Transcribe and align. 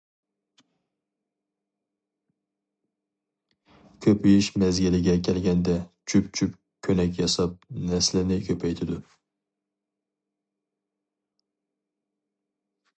كۆپىيىش 4.05 4.49
مەزگىلىگە 4.63 5.15
كەلگەندە 5.29 5.77
جۈپ-جۈپ 6.13 6.57
كۆنەك 6.89 7.21
ياساپ 7.23 7.69
نەسلىنى 7.93 8.41
كۆپەيتىدۇ. 8.49 8.99